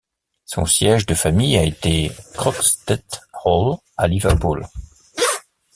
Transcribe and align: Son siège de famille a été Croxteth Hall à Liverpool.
Son 0.45 0.65
siège 0.65 1.05
de 1.05 1.13
famille 1.13 1.55
a 1.59 1.63
été 1.63 2.11
Croxteth 2.33 3.21
Hall 3.45 3.75
à 3.97 4.07
Liverpool. 4.07 4.67